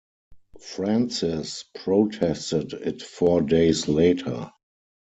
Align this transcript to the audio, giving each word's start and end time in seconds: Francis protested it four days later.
Francis 0.59 1.63
protested 1.75 2.73
it 2.73 3.03
four 3.03 3.39
days 3.39 3.87
later. 3.87 4.51